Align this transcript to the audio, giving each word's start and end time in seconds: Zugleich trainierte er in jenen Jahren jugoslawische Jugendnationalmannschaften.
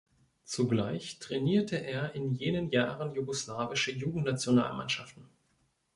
Zugleich 0.45 1.19
trainierte 1.19 1.75
er 1.75 2.15
in 2.15 2.31
jenen 2.33 2.71
Jahren 2.71 3.13
jugoslawische 3.13 3.91
Jugendnationalmannschaften. 3.91 5.29